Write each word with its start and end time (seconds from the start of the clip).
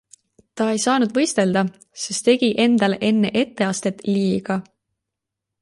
Ta 0.61 0.67
ei 0.75 0.79
saanud 0.85 1.11
võistelda, 1.17 1.63
sest 2.05 2.27
tegi 2.29 2.51
endale 2.65 2.99
enne 3.11 3.33
etteastet 3.45 4.05
liiga. 4.13 4.61